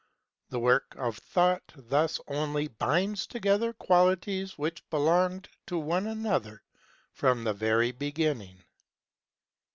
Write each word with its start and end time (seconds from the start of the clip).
The 0.49 0.59
work 0.59 0.95
of 0.97 1.19
Thought 1.19 1.73
thus 1.75 2.19
only 2.27 2.67
binds 2.69 3.27
together 3.27 3.71
qualities 3.71 4.57
which 4.57 4.81
belonged 4.89 5.47
to 5.67 5.77
one 5.77 6.07
another 6.07 6.63
from 7.13 7.43
the 7.43 7.53
very 7.53 7.91
beginning. 7.91 8.63